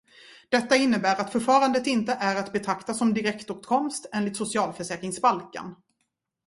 [0.51, 5.75] Detta innebär att förfarandet inte är att betrakta som direktåtkomst enligt socialförsäkringsbalken.